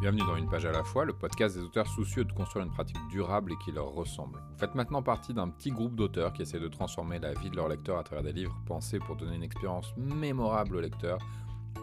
Bienvenue 0.00 0.22
dans 0.22 0.36
Une 0.36 0.48
page 0.48 0.64
à 0.64 0.70
la 0.70 0.84
fois, 0.84 1.04
le 1.04 1.12
podcast 1.12 1.56
des 1.56 1.62
auteurs 1.64 1.88
soucieux 1.88 2.24
de 2.24 2.32
construire 2.32 2.64
une 2.64 2.70
pratique 2.70 2.96
durable 3.10 3.52
et 3.52 3.56
qui 3.64 3.72
leur 3.72 3.86
ressemble. 3.86 4.38
Vous 4.52 4.58
faites 4.58 4.76
maintenant 4.76 5.02
partie 5.02 5.34
d'un 5.34 5.48
petit 5.48 5.72
groupe 5.72 5.96
d'auteurs 5.96 6.32
qui 6.32 6.42
essaient 6.42 6.60
de 6.60 6.68
transformer 6.68 7.18
la 7.18 7.34
vie 7.34 7.50
de 7.50 7.56
leurs 7.56 7.68
lecteurs 7.68 7.98
à 7.98 8.04
travers 8.04 8.22
des 8.22 8.32
livres 8.32 8.56
pensés 8.64 9.00
pour 9.00 9.16
donner 9.16 9.34
une 9.34 9.42
expérience 9.42 9.92
mémorable 9.96 10.76
aux 10.76 10.80
lecteurs 10.80 11.18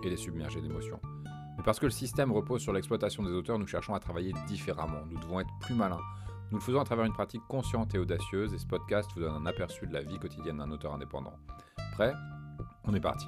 et 0.02 0.10
les 0.10 0.16
submerger 0.16 0.62
d'émotions. 0.62 1.02
Mais 1.58 1.64
parce 1.66 1.78
que 1.78 1.88
le 1.88 1.92
système 1.92 2.32
repose 2.32 2.62
sur 2.62 2.72
l'exploitation 2.72 3.22
des 3.22 3.32
auteurs, 3.32 3.60
nous 3.60 3.68
cherchons 3.68 3.94
à 3.94 4.00
travailler 4.00 4.32
différemment. 4.48 5.06
Nous 5.12 5.20
devons 5.20 5.42
être 5.42 5.52
plus 5.60 5.76
malins. 5.76 6.00
Nous 6.52 6.60
le 6.60 6.64
faisons 6.64 6.80
à 6.80 6.86
travers 6.86 7.04
une 7.04 7.12
pratique 7.12 7.44
consciente 7.50 7.96
et 7.96 8.00
audacieuse 8.00 8.54
et 8.54 8.58
ce 8.58 8.66
podcast 8.66 9.10
vous 9.14 9.24
donne 9.24 9.36
un 9.36 9.46
aperçu 9.46 9.88
de 9.88 9.94
la 9.94 10.02
vie 10.02 10.20
quotidienne 10.20 10.60
d'un 10.60 10.72
auteur 10.72 10.94
indépendant. 10.94 11.34
Prêt? 11.96 12.14
On 12.86 12.94
est 12.94 13.02
parti. 13.02 13.28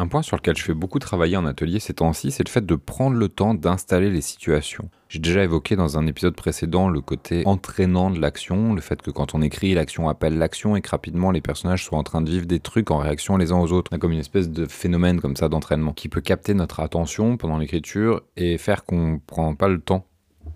Un 0.00 0.06
point 0.06 0.22
sur 0.22 0.36
lequel 0.36 0.56
je 0.56 0.62
fais 0.62 0.74
beaucoup 0.74 1.00
travailler 1.00 1.36
en 1.36 1.44
atelier 1.44 1.80
ces 1.80 1.94
temps-ci, 1.94 2.30
c'est 2.30 2.46
le 2.46 2.50
fait 2.50 2.64
de 2.64 2.76
prendre 2.76 3.16
le 3.16 3.28
temps 3.28 3.54
d'installer 3.54 4.10
les 4.10 4.20
situations. 4.20 4.90
J'ai 5.08 5.18
déjà 5.18 5.42
évoqué 5.42 5.74
dans 5.74 5.98
un 5.98 6.06
épisode 6.06 6.36
précédent 6.36 6.88
le 6.88 7.00
côté 7.00 7.42
entraînant 7.46 8.12
de 8.12 8.20
l'action, 8.20 8.74
le 8.74 8.80
fait 8.80 9.02
que 9.02 9.10
quand 9.10 9.34
on 9.34 9.42
écrit, 9.42 9.74
l'action 9.74 10.08
appelle 10.08 10.38
l'action 10.38 10.76
et 10.76 10.82
que 10.82 10.90
rapidement 10.90 11.32
les 11.32 11.40
personnages 11.40 11.84
soient 11.84 11.98
en 11.98 12.04
train 12.04 12.20
de 12.20 12.30
vivre 12.30 12.46
des 12.46 12.60
trucs 12.60 12.92
en 12.92 12.98
réaction 12.98 13.36
les 13.36 13.50
uns 13.50 13.58
aux 13.58 13.72
autres. 13.72 13.96
Comme 13.96 14.12
une 14.12 14.20
espèce 14.20 14.48
de 14.48 14.66
phénomène 14.66 15.20
comme 15.20 15.34
ça 15.34 15.48
d'entraînement 15.48 15.92
qui 15.92 16.08
peut 16.08 16.20
capter 16.20 16.54
notre 16.54 16.78
attention 16.78 17.36
pendant 17.36 17.58
l'écriture 17.58 18.22
et 18.36 18.56
faire 18.56 18.84
qu'on 18.84 19.20
prend 19.26 19.56
pas 19.56 19.66
le 19.66 19.80
temps 19.80 20.06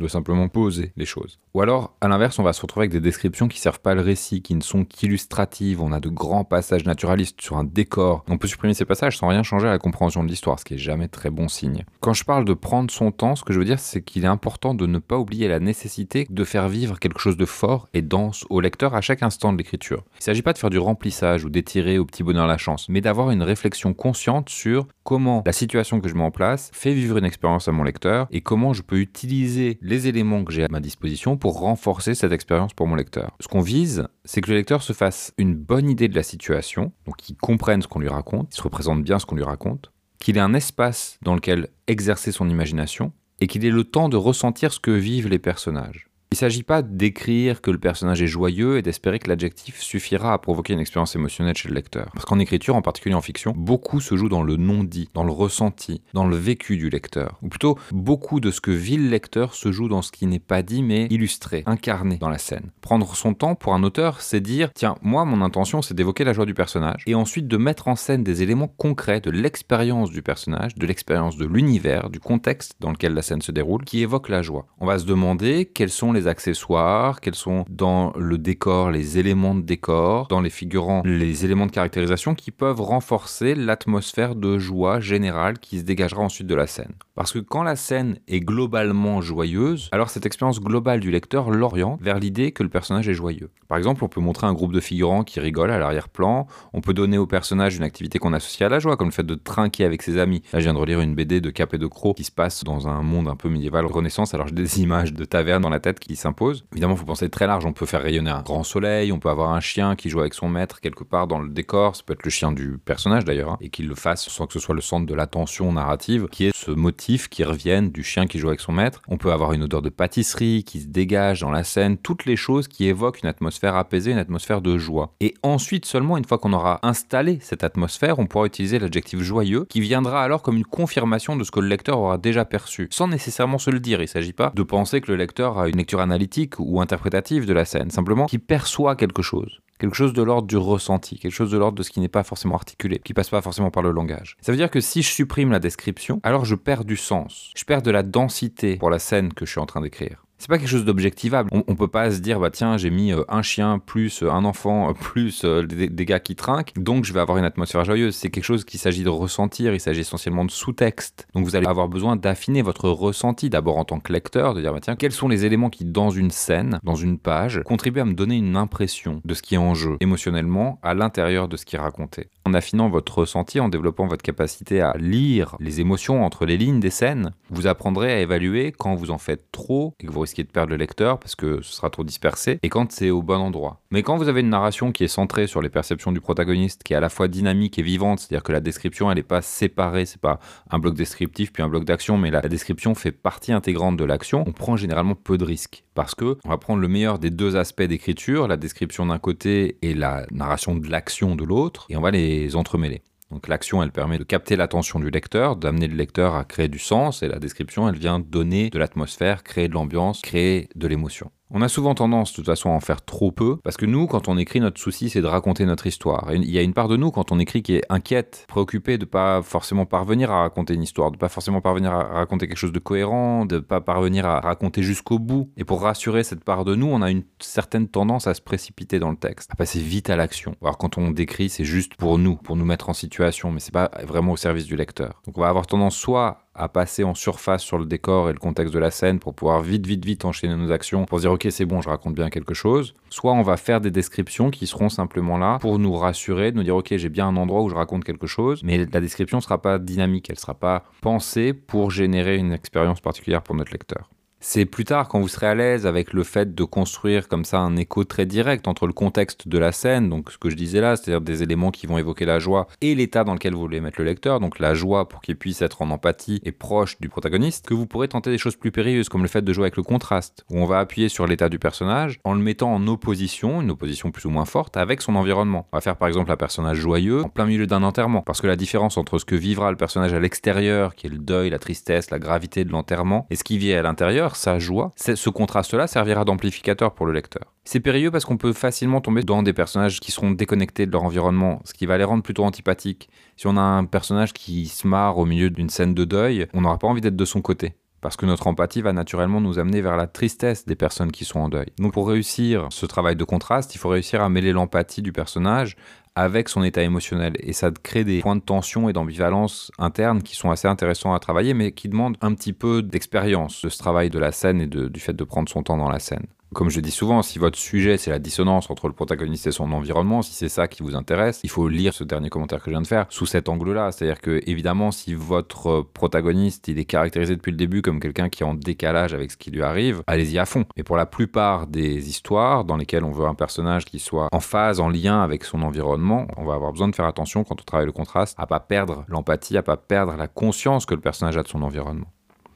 de 0.02 0.08
simplement 0.08 0.48
poser 0.48 0.92
les 0.96 1.04
choses. 1.04 1.38
Ou 1.54 1.60
alors, 1.60 1.94
à 2.00 2.08
l'inverse, 2.08 2.38
on 2.38 2.42
va 2.42 2.52
se 2.52 2.62
retrouver 2.62 2.84
avec 2.84 2.92
des 2.92 3.00
descriptions 3.00 3.48
qui 3.48 3.60
servent 3.60 3.80
pas 3.80 3.94
le 3.94 4.00
récit, 4.00 4.42
qui 4.42 4.54
ne 4.54 4.60
sont 4.60 4.84
qu'illustratives. 4.84 5.80
On 5.80 5.92
a 5.92 6.00
de 6.00 6.08
grands 6.08 6.44
passages 6.44 6.84
naturalistes 6.84 7.40
sur 7.40 7.56
un 7.56 7.64
décor. 7.64 8.24
On 8.28 8.38
peut 8.38 8.48
supprimer 8.48 8.74
ces 8.74 8.84
passages 8.84 9.18
sans 9.18 9.28
rien 9.28 9.42
changer 9.42 9.68
à 9.68 9.70
la 9.70 9.78
compréhension 9.78 10.24
de 10.24 10.28
l'histoire, 10.28 10.58
ce 10.58 10.64
qui 10.64 10.74
est 10.74 10.78
jamais 10.78 11.08
très 11.08 11.30
bon 11.30 11.48
signe. 11.48 11.84
Quand 12.00 12.12
je 12.12 12.24
parle 12.24 12.44
de 12.44 12.54
prendre 12.54 12.90
son 12.90 13.10
temps, 13.10 13.36
ce 13.36 13.44
que 13.44 13.52
je 13.52 13.58
veux 13.58 13.64
dire, 13.64 13.78
c'est 13.78 14.02
qu'il 14.02 14.24
est 14.24 14.28
important 14.28 14.74
de 14.74 14.86
ne 14.86 14.98
pas 14.98 15.18
oublier 15.18 15.48
la 15.48 15.60
nécessité 15.60 16.26
de 16.28 16.44
faire 16.44 16.68
vivre 16.68 16.98
quelque 16.98 17.20
chose 17.20 17.36
de 17.36 17.46
fort 17.46 17.88
et 17.94 18.02
dense 18.02 18.44
au 18.50 18.60
lecteur 18.60 18.94
à 18.94 19.00
chaque 19.00 19.22
instant 19.22 19.52
de 19.52 19.58
l'écriture. 19.58 20.04
Il 20.14 20.18
ne 20.18 20.22
s'agit 20.22 20.42
pas 20.42 20.52
de 20.52 20.58
faire 20.58 20.70
du 20.70 20.78
remplissage 20.78 21.44
ou 21.44 21.50
d'étirer 21.50 21.98
au 21.98 22.04
petit 22.04 22.22
bonheur 22.22 22.46
la 22.46 22.58
chance, 22.58 22.88
mais 22.88 23.00
d'avoir 23.00 23.30
une 23.30 23.42
réflexion 23.42 23.94
consciente 23.94 24.48
sur 24.48 24.86
comment 25.04 25.42
la 25.46 25.52
situation 25.52 26.00
que 26.00 26.08
je 26.08 26.14
mets 26.14 26.22
en 26.22 26.30
place 26.30 26.70
fait 26.72 26.94
vivre 26.94 27.18
une 27.18 27.24
expérience 27.24 27.68
à 27.68 27.72
mon 27.72 27.82
lecteur 27.84 28.26
et 28.30 28.40
comment 28.40 28.72
je 28.72 28.82
peux 28.82 28.98
utiliser 28.98 29.78
éléments 30.08 30.44
que 30.44 30.52
j'ai 30.52 30.64
à 30.64 30.68
ma 30.68 30.80
disposition 30.80 31.36
pour 31.36 31.60
renforcer 31.60 32.14
cette 32.14 32.32
expérience 32.32 32.74
pour 32.74 32.86
mon 32.86 32.94
lecteur. 32.94 33.36
Ce 33.40 33.48
qu'on 33.48 33.60
vise, 33.60 34.08
c'est 34.24 34.40
que 34.40 34.50
le 34.50 34.56
lecteur 34.56 34.82
se 34.82 34.92
fasse 34.92 35.32
une 35.38 35.54
bonne 35.54 35.88
idée 35.88 36.08
de 36.08 36.14
la 36.14 36.22
situation, 36.22 36.92
donc 37.06 37.16
qu'il 37.16 37.36
comprenne 37.36 37.82
ce 37.82 37.88
qu'on 37.88 38.00
lui 38.00 38.08
raconte, 38.08 38.50
qu'il 38.50 38.58
se 38.58 38.62
représente 38.62 39.02
bien 39.02 39.18
ce 39.18 39.26
qu'on 39.26 39.36
lui 39.36 39.44
raconte, 39.44 39.92
qu'il 40.18 40.36
ait 40.36 40.40
un 40.40 40.54
espace 40.54 41.18
dans 41.22 41.34
lequel 41.34 41.68
exercer 41.86 42.32
son 42.32 42.48
imagination, 42.48 43.12
et 43.40 43.46
qu'il 43.46 43.64
ait 43.64 43.70
le 43.70 43.84
temps 43.84 44.08
de 44.08 44.16
ressentir 44.16 44.72
ce 44.72 44.78
que 44.78 44.92
vivent 44.92 45.28
les 45.28 45.40
personnages. 45.40 46.08
Il 46.32 46.36
ne 46.36 46.38
s'agit 46.38 46.62
pas 46.62 46.80
d'écrire 46.80 47.60
que 47.60 47.70
le 47.70 47.76
personnage 47.76 48.22
est 48.22 48.26
joyeux 48.26 48.78
et 48.78 48.82
d'espérer 48.82 49.18
que 49.18 49.28
l'adjectif 49.28 49.82
suffira 49.82 50.32
à 50.32 50.38
provoquer 50.38 50.72
une 50.72 50.80
expérience 50.80 51.14
émotionnelle 51.14 51.54
chez 51.54 51.68
le 51.68 51.74
lecteur. 51.74 52.08
Parce 52.14 52.24
qu'en 52.24 52.38
écriture, 52.38 52.74
en 52.74 52.80
particulier 52.80 53.14
en 53.14 53.20
fiction, 53.20 53.52
beaucoup 53.54 54.00
se 54.00 54.16
joue 54.16 54.30
dans 54.30 54.42
le 54.42 54.56
non-dit, 54.56 55.10
dans 55.12 55.24
le 55.24 55.30
ressenti, 55.30 56.00
dans 56.14 56.26
le 56.26 56.34
vécu 56.34 56.78
du 56.78 56.88
lecteur. 56.88 57.38
Ou 57.42 57.48
plutôt, 57.48 57.78
beaucoup 57.90 58.40
de 58.40 58.50
ce 58.50 58.62
que 58.62 58.70
vit 58.70 58.96
le 58.96 59.10
lecteur 59.10 59.54
se 59.54 59.72
joue 59.72 59.88
dans 59.88 60.00
ce 60.00 60.10
qui 60.10 60.26
n'est 60.26 60.38
pas 60.38 60.62
dit 60.62 60.82
mais 60.82 61.04
illustré, 61.10 61.64
incarné 61.66 62.16
dans 62.16 62.30
la 62.30 62.38
scène. 62.38 62.70
Prendre 62.80 63.14
son 63.14 63.34
temps 63.34 63.54
pour 63.54 63.74
un 63.74 63.82
auteur, 63.82 64.22
c'est 64.22 64.40
dire, 64.40 64.70
tiens, 64.74 64.94
moi 65.02 65.26
mon 65.26 65.42
intention 65.42 65.82
c'est 65.82 65.92
d'évoquer 65.92 66.24
la 66.24 66.32
joie 66.32 66.46
du 66.46 66.54
personnage 66.54 67.02
et 67.06 67.14
ensuite 67.14 67.46
de 67.46 67.58
mettre 67.58 67.88
en 67.88 67.94
scène 67.94 68.24
des 68.24 68.42
éléments 68.42 68.68
concrets 68.68 69.20
de 69.20 69.30
l'expérience 69.30 70.10
du 70.10 70.22
personnage, 70.22 70.76
de 70.76 70.86
l'expérience 70.86 71.36
de 71.36 71.44
l'univers, 71.44 72.08
du 72.08 72.20
contexte 72.20 72.76
dans 72.80 72.90
lequel 72.90 73.12
la 73.12 73.20
scène 73.20 73.42
se 73.42 73.52
déroule, 73.52 73.84
qui 73.84 74.00
évoque 74.00 74.30
la 74.30 74.40
joie. 74.40 74.64
On 74.80 74.86
va 74.86 74.98
se 74.98 75.04
demander 75.04 75.66
quels 75.66 75.90
sont 75.90 76.10
les 76.10 76.21
accessoires, 76.28 77.20
quels 77.20 77.34
sont 77.34 77.64
dans 77.68 78.12
le 78.16 78.38
décor 78.38 78.90
les 78.90 79.18
éléments 79.18 79.54
de 79.54 79.62
décor, 79.62 80.28
dans 80.28 80.40
les 80.40 80.50
figurants 80.50 81.02
les 81.04 81.44
éléments 81.44 81.66
de 81.66 81.70
caractérisation 81.70 82.34
qui 82.34 82.50
peuvent 82.50 82.80
renforcer 82.80 83.54
l'atmosphère 83.54 84.34
de 84.34 84.58
joie 84.58 85.00
générale 85.00 85.58
qui 85.58 85.78
se 85.78 85.84
dégagera 85.84 86.22
ensuite 86.22 86.46
de 86.46 86.54
la 86.54 86.66
scène. 86.66 86.92
Parce 87.14 87.32
que 87.32 87.38
quand 87.38 87.62
la 87.62 87.76
scène 87.76 88.18
est 88.26 88.40
globalement 88.40 89.20
joyeuse, 89.20 89.88
alors 89.92 90.10
cette 90.10 90.26
expérience 90.26 90.60
globale 90.60 91.00
du 91.00 91.10
lecteur 91.10 91.50
l'oriente 91.50 92.00
vers 92.00 92.18
l'idée 92.18 92.52
que 92.52 92.62
le 92.62 92.68
personnage 92.68 93.08
est 93.08 93.14
joyeux. 93.14 93.50
Par 93.68 93.78
exemple, 93.78 94.04
on 94.04 94.08
peut 94.08 94.20
montrer 94.20 94.46
un 94.46 94.52
groupe 94.52 94.72
de 94.72 94.80
figurants 94.80 95.24
qui 95.24 95.40
rigolent 95.40 95.70
à 95.70 95.78
l'arrière-plan, 95.78 96.46
on 96.72 96.80
peut 96.80 96.94
donner 96.94 97.18
au 97.18 97.26
personnage 97.26 97.76
une 97.76 97.82
activité 97.82 98.18
qu'on 98.18 98.32
associe 98.32 98.66
à 98.66 98.70
la 98.70 98.78
joie, 98.78 98.96
comme 98.96 99.08
le 99.08 99.12
fait 99.12 99.26
de 99.26 99.34
trinquer 99.34 99.84
avec 99.84 100.02
ses 100.02 100.18
amis. 100.18 100.42
Là, 100.52 100.58
je 100.58 100.64
viens 100.64 100.74
de 100.74 100.78
relire 100.78 101.00
une 101.00 101.14
BD 101.14 101.40
de 101.40 101.50
Cap 101.50 101.74
et 101.74 101.78
de 101.78 101.86
Croc 101.86 102.16
qui 102.16 102.24
se 102.24 102.30
passe 102.30 102.64
dans 102.64 102.88
un 102.88 103.02
monde 103.02 103.28
un 103.28 103.36
peu 103.36 103.48
médiéval 103.48 103.86
renaissance, 103.86 104.34
alors 104.34 104.48
j'ai 104.48 104.54
des 104.54 104.80
images 104.82 105.12
de 105.12 105.24
taverne 105.24 105.62
dans 105.62 105.70
la 105.70 105.80
tête 105.80 106.00
qui 106.00 106.11
s'impose. 106.16 106.64
Évidemment, 106.72 106.96
faut 106.96 107.04
penser 107.04 107.28
très 107.28 107.46
large. 107.46 107.64
On 107.66 107.72
peut 107.72 107.86
faire 107.86 108.02
rayonner 108.02 108.30
un 108.30 108.42
grand 108.42 108.64
soleil, 108.64 109.12
on 109.12 109.18
peut 109.18 109.30
avoir 109.30 109.52
un 109.52 109.60
chien 109.60 109.96
qui 109.96 110.08
joue 110.08 110.20
avec 110.20 110.34
son 110.34 110.48
maître 110.48 110.80
quelque 110.80 111.04
part 111.04 111.26
dans 111.26 111.38
le 111.38 111.48
décor. 111.48 111.96
Ça 111.96 112.02
peut 112.04 112.12
être 112.12 112.24
le 112.24 112.30
chien 112.30 112.52
du 112.52 112.78
personnage 112.84 113.24
d'ailleurs, 113.24 113.52
hein, 113.52 113.58
et 113.60 113.68
qu'il 113.68 113.88
le 113.88 113.94
fasse 113.94 114.28
sans 114.28 114.46
que 114.46 114.52
ce 114.52 114.58
soit 114.58 114.74
le 114.74 114.80
centre 114.80 115.06
de 115.06 115.14
l'attention 115.14 115.72
narrative, 115.72 116.28
qui 116.30 116.46
est 116.46 116.54
ce 116.54 116.70
motif 116.70 117.28
qui 117.28 117.44
revienne 117.44 117.90
du 117.90 118.02
chien 118.02 118.26
qui 118.26 118.38
joue 118.38 118.48
avec 118.48 118.60
son 118.60 118.72
maître. 118.72 119.02
On 119.08 119.16
peut 119.16 119.32
avoir 119.32 119.52
une 119.52 119.64
odeur 119.64 119.82
de 119.82 119.88
pâtisserie 119.88 120.64
qui 120.64 120.80
se 120.80 120.86
dégage 120.86 121.40
dans 121.40 121.50
la 121.50 121.64
scène, 121.64 121.96
toutes 121.96 122.24
les 122.24 122.36
choses 122.36 122.68
qui 122.68 122.86
évoquent 122.86 123.22
une 123.22 123.28
atmosphère 123.28 123.76
apaisée, 123.76 124.12
une 124.12 124.18
atmosphère 124.18 124.60
de 124.60 124.78
joie. 124.78 125.14
Et 125.20 125.34
ensuite 125.42 125.86
seulement, 125.86 126.16
une 126.16 126.24
fois 126.24 126.38
qu'on 126.38 126.52
aura 126.52 126.80
installé 126.82 127.38
cette 127.40 127.64
atmosphère, 127.64 128.18
on 128.18 128.26
pourra 128.26 128.46
utiliser 128.46 128.78
l'adjectif 128.78 129.20
joyeux, 129.20 129.66
qui 129.68 129.80
viendra 129.80 130.22
alors 130.22 130.42
comme 130.42 130.56
une 130.56 130.64
confirmation 130.64 131.36
de 131.36 131.44
ce 131.44 131.50
que 131.50 131.60
le 131.60 131.68
lecteur 131.68 131.98
aura 131.98 132.18
déjà 132.18 132.44
perçu, 132.44 132.88
sans 132.90 133.08
nécessairement 133.08 133.58
se 133.58 133.70
le 133.70 133.80
dire. 133.80 134.00
Il 134.00 134.04
ne 134.04 134.08
s'agit 134.08 134.32
pas 134.32 134.52
de 134.54 134.62
penser 134.62 135.00
que 135.00 135.10
le 135.10 135.16
lecteur 135.16 135.58
a 135.58 135.68
une 135.68 135.76
lecture 135.76 136.00
analytique 136.02 136.58
ou 136.58 136.80
interprétative 136.80 137.46
de 137.46 137.52
la 137.52 137.64
scène, 137.64 137.90
simplement 137.90 138.26
qui 138.26 138.38
perçoit 138.38 138.96
quelque 138.96 139.22
chose. 139.22 139.60
Quelque 139.78 139.96
chose 139.96 140.12
de 140.12 140.22
l'ordre 140.22 140.46
du 140.46 140.56
ressenti, 140.56 141.18
quelque 141.18 141.32
chose 141.32 141.50
de 141.50 141.58
l'ordre 141.58 141.76
de 141.76 141.82
ce 141.82 141.90
qui 141.90 141.98
n'est 141.98 142.08
pas 142.08 142.22
forcément 142.22 142.54
articulé, 142.54 143.00
qui 143.04 143.14
passe 143.14 143.30
pas 143.30 143.42
forcément 143.42 143.70
par 143.70 143.82
le 143.82 143.90
langage. 143.90 144.36
Ça 144.40 144.52
veut 144.52 144.58
dire 144.58 144.70
que 144.70 144.80
si 144.80 145.02
je 145.02 145.08
supprime 145.08 145.50
la 145.50 145.58
description, 145.58 146.20
alors 146.22 146.44
je 146.44 146.54
perds 146.54 146.84
du 146.84 146.96
sens, 146.96 147.50
je 147.56 147.64
perds 147.64 147.82
de 147.82 147.90
la 147.90 148.04
densité 148.04 148.76
pour 148.76 148.90
la 148.90 149.00
scène 149.00 149.32
que 149.32 149.44
je 149.44 149.50
suis 149.50 149.60
en 149.60 149.66
train 149.66 149.80
d'écrire 149.80 150.24
c'est 150.42 150.48
pas 150.48 150.58
quelque 150.58 150.68
chose 150.68 150.84
d'objectivable. 150.84 151.48
On, 151.52 151.62
on, 151.68 151.76
peut 151.76 151.86
pas 151.86 152.10
se 152.10 152.18
dire, 152.18 152.40
bah 152.40 152.50
tiens, 152.50 152.76
j'ai 152.76 152.90
mis 152.90 153.12
euh, 153.12 153.22
un 153.28 153.42
chien 153.42 153.78
plus 153.78 154.24
euh, 154.24 154.30
un 154.32 154.44
enfant 154.44 154.90
euh, 154.90 154.92
plus 154.92 155.44
des, 155.44 156.04
gars 156.04 156.18
qui 156.18 156.34
trinquent, 156.34 156.72
donc 156.76 157.04
je 157.04 157.12
vais 157.12 157.20
avoir 157.20 157.38
une 157.38 157.44
atmosphère 157.44 157.84
joyeuse. 157.84 158.16
C'est 158.16 158.28
quelque 158.28 158.42
chose 158.42 158.64
qu'il 158.64 158.80
s'agit 158.80 159.04
de 159.04 159.08
ressentir, 159.08 159.72
il 159.72 159.78
s'agit 159.78 160.00
essentiellement 160.00 160.44
de 160.44 160.50
sous-texte. 160.50 161.28
Donc 161.34 161.44
vous 161.44 161.54
allez 161.54 161.68
avoir 161.68 161.86
besoin 161.86 162.16
d'affiner 162.16 162.62
votre 162.62 162.88
ressenti 162.88 163.50
d'abord 163.50 163.76
en 163.76 163.84
tant 163.84 164.00
que 164.00 164.12
lecteur, 164.12 164.54
de 164.54 164.60
dire, 164.60 164.72
bah 164.72 164.80
tiens, 164.82 164.96
quels 164.96 165.12
sont 165.12 165.28
les 165.28 165.44
éléments 165.44 165.70
qui, 165.70 165.84
dans 165.84 166.10
une 166.10 166.32
scène, 166.32 166.80
dans 166.82 166.96
une 166.96 167.18
page, 167.18 167.62
contribuent 167.64 168.00
à 168.00 168.04
me 168.04 168.14
donner 168.14 168.34
une 168.34 168.56
impression 168.56 169.20
de 169.24 169.34
ce 169.34 169.42
qui 169.42 169.54
est 169.54 169.58
en 169.58 169.74
jeu 169.74 169.96
émotionnellement 170.00 170.80
à 170.82 170.94
l'intérieur 170.94 171.46
de 171.46 171.56
ce 171.56 171.64
qui 171.64 171.76
est 171.76 171.78
raconté. 171.78 172.30
En 172.44 172.54
affinant 172.54 172.88
votre 172.88 173.18
ressenti, 173.18 173.60
en 173.60 173.68
développant 173.68 174.06
votre 174.06 174.22
capacité 174.22 174.80
à 174.80 174.94
lire 174.98 175.56
les 175.60 175.80
émotions 175.80 176.24
entre 176.24 176.44
les 176.44 176.56
lignes 176.56 176.80
des 176.80 176.90
scènes, 176.90 177.32
vous 177.50 177.66
apprendrez 177.66 178.12
à 178.12 178.20
évaluer 178.20 178.72
quand 178.76 178.94
vous 178.94 179.10
en 179.10 179.18
faites 179.18 179.52
trop 179.52 179.94
et 180.00 180.06
que 180.06 180.12
vous 180.12 180.20
risquez 180.20 180.42
de 180.42 180.48
perdre 180.48 180.70
le 180.70 180.76
lecteur 180.76 181.18
parce 181.18 181.36
que 181.36 181.60
ce 181.62 181.72
sera 181.72 181.90
trop 181.90 182.04
dispersé, 182.04 182.58
et 182.62 182.68
quand 182.68 182.90
c'est 182.90 183.10
au 183.10 183.22
bon 183.22 183.40
endroit. 183.40 183.80
Mais 183.90 184.02
quand 184.02 184.16
vous 184.16 184.28
avez 184.28 184.40
une 184.40 184.48
narration 184.48 184.90
qui 184.90 185.04
est 185.04 185.08
centrée 185.08 185.46
sur 185.46 185.62
les 185.62 185.68
perceptions 185.68 186.10
du 186.10 186.20
protagoniste, 186.20 186.82
qui 186.82 186.94
est 186.94 186.96
à 186.96 187.00
la 187.00 187.08
fois 187.08 187.28
dynamique 187.28 187.78
et 187.78 187.82
vivante, 187.82 188.20
c'est-à-dire 188.20 188.42
que 188.42 188.52
la 188.52 188.60
description 188.60 189.10
elle 189.10 189.16
n'est 189.16 189.22
pas 189.22 189.42
séparée, 189.42 190.06
c'est 190.06 190.20
pas 190.20 190.40
un 190.70 190.78
bloc 190.78 190.94
descriptif 190.94 191.52
puis 191.52 191.62
un 191.62 191.68
bloc 191.68 191.84
d'action, 191.84 192.18
mais 192.18 192.30
la, 192.30 192.40
description 192.42 192.94
fait 192.94 193.12
partie 193.12 193.52
intégrante 193.52 193.96
de 193.96 194.04
l'action, 194.04 194.44
on 194.46 194.52
prend 194.52 194.76
généralement 194.76 195.14
peu 195.14 195.38
de 195.38 195.44
risques 195.44 195.84
parce 195.94 196.14
que 196.14 196.38
on 196.44 196.48
va 196.48 196.58
prendre 196.58 196.80
le 196.80 196.88
meilleur 196.88 197.18
des 197.18 197.30
deux 197.30 197.56
aspects 197.56 197.82
d'écriture, 197.82 198.48
la 198.48 198.56
description 198.56 199.06
d'un 199.06 199.18
côté 199.18 199.78
et 199.82 199.94
la 199.94 200.26
narration 200.30 200.74
de 200.76 200.88
l'action 200.88 201.36
de 201.36 201.44
l'autre, 201.44 201.86
et 201.88 201.96
on 201.96 202.00
va 202.00 202.10
les 202.10 202.56
entremêler. 202.56 203.02
Donc 203.30 203.48
l'action, 203.48 203.82
elle 203.82 203.92
permet 203.92 204.18
de 204.18 204.24
capter 204.24 204.56
l'attention 204.56 205.00
du 205.00 205.10
lecteur, 205.10 205.56
d'amener 205.56 205.88
le 205.88 205.96
lecteur 205.96 206.34
à 206.34 206.44
créer 206.44 206.68
du 206.68 206.78
sens, 206.78 207.22
et 207.22 207.28
la 207.28 207.38
description, 207.38 207.88
elle 207.88 207.96
vient 207.96 208.18
donner 208.18 208.68
de 208.68 208.78
l'atmosphère, 208.78 209.42
créer 209.42 209.68
de 209.68 209.74
l'ambiance, 209.74 210.20
créer 210.20 210.68
de 210.74 210.86
l'émotion. 210.86 211.30
On 211.54 211.60
a 211.60 211.68
souvent 211.68 211.94
tendance, 211.94 212.30
de 212.30 212.36
toute 212.36 212.46
façon, 212.46 212.70
à 212.70 212.72
en 212.72 212.80
faire 212.80 213.04
trop 213.04 213.30
peu, 213.30 213.58
parce 213.62 213.76
que 213.76 213.84
nous, 213.84 214.06
quand 214.06 214.26
on 214.26 214.38
écrit, 214.38 214.58
notre 214.58 214.80
souci, 214.80 215.10
c'est 215.10 215.20
de 215.20 215.26
raconter 215.26 215.66
notre 215.66 215.86
histoire. 215.86 216.30
Et 216.32 216.36
il 216.36 216.50
y 216.50 216.58
a 216.58 216.62
une 216.62 216.72
part 216.72 216.88
de 216.88 216.96
nous, 216.96 217.10
quand 217.10 217.30
on 217.30 217.38
écrit, 217.38 217.62
qui 217.62 217.74
est 217.74 217.82
inquiète, 217.90 218.46
préoccupée 218.48 218.96
de 218.96 219.04
pas 219.04 219.42
forcément 219.42 219.84
parvenir 219.84 220.30
à 220.30 220.40
raconter 220.40 220.72
une 220.72 220.82
histoire, 220.82 221.10
de 221.10 221.18
pas 221.18 221.28
forcément 221.28 221.60
parvenir 221.60 221.92
à 221.92 222.04
raconter 222.04 222.48
quelque 222.48 222.56
chose 222.56 222.72
de 222.72 222.78
cohérent, 222.78 223.44
de 223.44 223.58
pas 223.58 223.82
parvenir 223.82 224.24
à 224.24 224.40
raconter 224.40 224.82
jusqu'au 224.82 225.18
bout. 225.18 225.50
Et 225.58 225.64
pour 225.64 225.82
rassurer 225.82 226.24
cette 226.24 226.42
part 226.42 226.64
de 226.64 226.74
nous, 226.74 226.86
on 226.86 227.02
a 227.02 227.10
une 227.10 227.24
certaine 227.38 227.86
tendance 227.86 228.26
à 228.26 228.32
se 228.32 228.40
précipiter 228.40 228.98
dans 228.98 229.10
le 229.10 229.16
texte, 229.16 229.50
à 229.52 229.54
passer 229.54 229.80
vite 229.80 230.08
à 230.08 230.16
l'action. 230.16 230.56
Alors 230.62 230.78
quand 230.78 230.96
on 230.96 231.10
décrit, 231.10 231.50
c'est 231.50 231.64
juste 231.64 231.96
pour 231.96 232.16
nous, 232.16 232.36
pour 232.36 232.56
nous 232.56 232.64
mettre 232.64 232.88
en 232.88 232.94
situation, 232.94 233.52
mais 233.52 233.60
c'est 233.60 233.74
pas 233.74 233.90
vraiment 234.04 234.32
au 234.32 234.38
service 234.38 234.64
du 234.64 234.76
lecteur. 234.76 235.20
Donc 235.26 235.36
on 235.36 235.42
va 235.42 235.48
avoir 235.48 235.66
tendance 235.66 235.96
soit 235.96 236.41
à 236.54 236.68
passer 236.68 237.04
en 237.04 237.14
surface 237.14 237.62
sur 237.62 237.78
le 237.78 237.86
décor 237.86 238.28
et 238.28 238.32
le 238.32 238.38
contexte 238.38 238.74
de 238.74 238.78
la 238.78 238.90
scène 238.90 239.18
pour 239.18 239.34
pouvoir 239.34 239.62
vite, 239.62 239.86
vite, 239.86 240.04
vite 240.04 240.24
enchaîner 240.24 240.54
nos 240.54 240.70
actions 240.70 241.04
pour 241.04 241.20
dire 241.20 241.32
ok 241.32 241.46
c'est 241.50 241.64
bon, 241.64 241.80
je 241.80 241.88
raconte 241.88 242.14
bien 242.14 242.30
quelque 242.30 242.54
chose. 242.54 242.94
Soit 243.10 243.32
on 243.32 243.42
va 243.42 243.56
faire 243.56 243.80
des 243.80 243.90
descriptions 243.90 244.50
qui 244.50 244.66
seront 244.66 244.88
simplement 244.88 245.38
là 245.38 245.58
pour 245.60 245.78
nous 245.78 245.94
rassurer, 245.94 246.52
nous 246.52 246.62
dire 246.62 246.76
ok 246.76 246.94
j'ai 246.96 247.08
bien 247.08 247.28
un 247.28 247.36
endroit 247.36 247.62
où 247.62 247.68
je 247.68 247.74
raconte 247.74 248.04
quelque 248.04 248.26
chose, 248.26 248.62
mais 248.62 248.78
la 248.78 249.00
description 249.00 249.38
ne 249.38 249.42
sera 249.42 249.60
pas 249.60 249.78
dynamique, 249.78 250.28
elle 250.28 250.36
ne 250.36 250.40
sera 250.40 250.54
pas 250.54 250.84
pensée 251.00 251.52
pour 251.52 251.90
générer 251.90 252.36
une 252.36 252.52
expérience 252.52 253.00
particulière 253.00 253.42
pour 253.42 253.54
notre 253.54 253.72
lecteur. 253.72 254.10
C'est 254.44 254.64
plus 254.64 254.84
tard, 254.84 255.06
quand 255.06 255.20
vous 255.20 255.28
serez 255.28 255.46
à 255.46 255.54
l'aise 255.54 255.86
avec 255.86 256.12
le 256.12 256.24
fait 256.24 256.52
de 256.52 256.64
construire 256.64 257.28
comme 257.28 257.44
ça 257.44 257.60
un 257.60 257.76
écho 257.76 258.02
très 258.02 258.26
direct 258.26 258.66
entre 258.66 258.88
le 258.88 258.92
contexte 258.92 259.46
de 259.46 259.56
la 259.56 259.70
scène, 259.70 260.08
donc 260.08 260.32
ce 260.32 260.36
que 260.36 260.50
je 260.50 260.56
disais 260.56 260.80
là, 260.80 260.96
c'est-à-dire 260.96 261.20
des 261.20 261.44
éléments 261.44 261.70
qui 261.70 261.86
vont 261.86 261.96
évoquer 261.96 262.24
la 262.24 262.40
joie, 262.40 262.66
et 262.80 262.96
l'état 262.96 263.22
dans 263.22 263.34
lequel 263.34 263.54
vous 263.54 263.60
voulez 263.60 263.80
mettre 263.80 264.00
le 264.00 264.04
lecteur, 264.04 264.40
donc 264.40 264.58
la 264.58 264.74
joie 264.74 265.08
pour 265.08 265.20
qu'il 265.20 265.36
puisse 265.36 265.62
être 265.62 265.80
en 265.80 265.90
empathie 265.90 266.40
et 266.44 266.50
proche 266.50 266.98
du 266.98 267.08
protagoniste, 267.08 267.66
que 267.66 267.72
vous 267.72 267.86
pourrez 267.86 268.08
tenter 268.08 268.32
des 268.32 268.36
choses 268.36 268.56
plus 268.56 268.72
périlleuses, 268.72 269.08
comme 269.08 269.22
le 269.22 269.28
fait 269.28 269.42
de 269.42 269.52
jouer 269.52 269.62
avec 269.62 269.76
le 269.76 269.84
contraste, 269.84 270.44
où 270.50 270.58
on 270.58 270.66
va 270.66 270.80
appuyer 270.80 271.08
sur 271.08 271.28
l'état 271.28 271.48
du 271.48 271.60
personnage 271.60 272.18
en 272.24 272.34
le 272.34 272.40
mettant 272.40 272.74
en 272.74 272.84
opposition, 272.88 273.62
une 273.62 273.70
opposition 273.70 274.10
plus 274.10 274.24
ou 274.24 274.30
moins 274.30 274.44
forte, 274.44 274.76
avec 274.76 275.02
son 275.02 275.14
environnement. 275.14 275.68
On 275.72 275.76
va 275.76 275.80
faire 275.80 275.96
par 275.96 276.08
exemple 276.08 276.32
un 276.32 276.36
personnage 276.36 276.78
joyeux 276.78 277.22
en 277.22 277.28
plein 277.28 277.46
milieu 277.46 277.68
d'un 277.68 277.84
enterrement, 277.84 278.22
parce 278.22 278.40
que 278.40 278.48
la 278.48 278.56
différence 278.56 278.96
entre 278.96 279.20
ce 279.20 279.24
que 279.24 279.36
vivra 279.36 279.70
le 279.70 279.76
personnage 279.76 280.12
à 280.12 280.18
l'extérieur, 280.18 280.96
qui 280.96 281.06
est 281.06 281.10
le 281.10 281.18
deuil, 281.18 281.50
la 281.50 281.60
tristesse, 281.60 282.10
la 282.10 282.18
gravité 282.18 282.64
de 282.64 282.72
l'enterrement, 282.72 283.28
et 283.30 283.36
ce 283.36 283.44
qui 283.44 283.56
vit 283.56 283.72
à 283.72 283.82
l'intérieur, 283.82 284.31
sa 284.36 284.58
joie, 284.58 284.92
ce 284.96 285.30
contraste-là 285.30 285.86
servira 285.86 286.24
d'amplificateur 286.24 286.94
pour 286.94 287.06
le 287.06 287.12
lecteur. 287.12 287.52
C'est 287.64 287.80
périlleux 287.80 288.10
parce 288.10 288.24
qu'on 288.24 288.36
peut 288.36 288.52
facilement 288.52 289.00
tomber 289.00 289.22
dans 289.22 289.42
des 289.42 289.52
personnages 289.52 290.00
qui 290.00 290.12
seront 290.12 290.30
déconnectés 290.30 290.86
de 290.86 290.92
leur 290.92 291.04
environnement, 291.04 291.60
ce 291.64 291.74
qui 291.74 291.86
va 291.86 291.98
les 291.98 292.04
rendre 292.04 292.22
plutôt 292.22 292.44
antipathiques. 292.44 293.08
Si 293.36 293.46
on 293.46 293.56
a 293.56 293.60
un 293.60 293.84
personnage 293.84 294.32
qui 294.32 294.66
se 294.66 294.86
marre 294.86 295.18
au 295.18 295.24
milieu 295.24 295.50
d'une 295.50 295.70
scène 295.70 295.94
de 295.94 296.04
deuil, 296.04 296.48
on 296.54 296.62
n'aura 296.62 296.78
pas 296.78 296.88
envie 296.88 297.00
d'être 297.00 297.16
de 297.16 297.24
son 297.24 297.40
côté 297.40 297.74
parce 298.02 298.16
que 298.16 298.26
notre 298.26 298.48
empathie 298.48 298.82
va 298.82 298.92
naturellement 298.92 299.40
nous 299.40 299.58
amener 299.58 299.80
vers 299.80 299.96
la 299.96 300.08
tristesse 300.08 300.66
des 300.66 300.74
personnes 300.74 301.12
qui 301.12 301.24
sont 301.24 301.38
en 301.38 301.48
deuil. 301.48 301.68
Donc 301.78 301.94
pour 301.94 302.08
réussir 302.08 302.66
ce 302.70 302.84
travail 302.84 303.16
de 303.16 303.24
contraste, 303.24 303.74
il 303.74 303.78
faut 303.78 303.88
réussir 303.88 304.20
à 304.20 304.28
mêler 304.28 304.52
l'empathie 304.52 305.02
du 305.02 305.12
personnage 305.12 305.76
avec 306.14 306.48
son 306.48 306.62
état 306.62 306.82
émotionnel. 306.82 307.34
Et 307.40 307.52
ça 307.52 307.70
crée 307.70 308.04
des 308.04 308.20
points 308.20 308.36
de 308.36 308.40
tension 308.40 308.88
et 308.88 308.92
d'ambivalence 308.92 309.70
interne 309.78 310.22
qui 310.22 310.36
sont 310.36 310.50
assez 310.50 310.68
intéressants 310.68 311.14
à 311.14 311.18
travailler, 311.18 311.54
mais 311.54 311.72
qui 311.72 311.88
demandent 311.88 312.16
un 312.20 312.34
petit 312.34 312.52
peu 312.52 312.82
d'expérience 312.82 313.64
de 313.64 313.68
ce 313.68 313.78
travail 313.78 314.10
de 314.10 314.18
la 314.18 314.32
scène 314.32 314.60
et 314.60 314.66
du 314.66 315.00
fait 315.00 315.14
de 315.14 315.24
prendre 315.24 315.48
son 315.48 315.62
temps 315.62 315.78
dans 315.78 315.90
la 315.90 315.98
scène. 315.98 316.26
Comme 316.54 316.68
je 316.68 316.80
dis 316.80 316.90
souvent, 316.90 317.22
si 317.22 317.38
votre 317.38 317.58
sujet 317.58 317.96
c'est 317.96 318.10
la 318.10 318.18
dissonance 318.18 318.68
entre 318.70 318.86
le 318.86 318.92
protagoniste 318.92 319.46
et 319.46 319.52
son 319.52 319.72
environnement, 319.72 320.20
si 320.20 320.34
c'est 320.34 320.50
ça 320.50 320.68
qui 320.68 320.82
vous 320.82 320.94
intéresse, 320.94 321.40
il 321.44 321.50
faut 321.50 321.66
lire 321.66 321.94
ce 321.94 322.04
dernier 322.04 322.28
commentaire 322.28 322.58
que 322.58 322.66
je 322.66 322.70
viens 322.70 322.82
de 322.82 322.86
faire 322.86 323.06
sous 323.08 323.24
cet 323.24 323.48
angle-là. 323.48 323.90
C'est-à-dire 323.90 324.20
que 324.20 324.42
évidemment, 324.46 324.90
si 324.90 325.14
votre 325.14 325.82
protagoniste 325.94 326.68
il 326.68 326.78
est 326.78 326.84
caractérisé 326.84 327.36
depuis 327.36 327.52
le 327.52 327.56
début 327.56 327.80
comme 327.80 328.00
quelqu'un 328.00 328.28
qui 328.28 328.42
est 328.42 328.46
en 328.46 328.54
décalage 328.54 329.14
avec 329.14 329.30
ce 329.30 329.38
qui 329.38 329.50
lui 329.50 329.62
arrive, 329.62 330.02
allez-y 330.06 330.38
à 330.38 330.44
fond. 330.44 330.66
Mais 330.76 330.82
pour 330.82 330.96
la 330.96 331.06
plupart 331.06 331.66
des 331.66 332.08
histoires 332.10 332.64
dans 332.64 332.76
lesquelles 332.76 333.04
on 333.04 333.12
veut 333.12 333.26
un 333.26 333.34
personnage 333.34 333.86
qui 333.86 333.98
soit 333.98 334.28
en 334.30 334.40
phase, 334.40 334.78
en 334.78 334.90
lien 334.90 335.22
avec 335.22 335.44
son 335.44 335.62
environnement, 335.62 336.26
on 336.36 336.44
va 336.44 336.54
avoir 336.54 336.72
besoin 336.72 336.88
de 336.88 336.94
faire 336.94 337.06
attention 337.06 337.44
quand 337.44 337.60
on 337.60 337.64
travaille 337.64 337.86
le 337.86 337.92
contraste 337.92 338.34
à 338.38 338.46
pas 338.46 338.60
perdre 338.60 339.04
l'empathie, 339.08 339.56
à 339.56 339.62
pas 339.62 339.78
perdre 339.78 340.14
la 340.16 340.28
conscience 340.28 340.84
que 340.84 340.94
le 340.94 341.00
personnage 341.00 341.38
a 341.38 341.42
de 341.42 341.48
son 341.48 341.62
environnement. 341.62 342.08